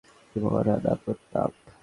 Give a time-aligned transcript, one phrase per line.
[0.21, 1.51] আপনি মহারানা প্রতাপ।